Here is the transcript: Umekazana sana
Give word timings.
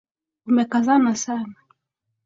Umekazana 0.49 1.11
sana 1.23 1.57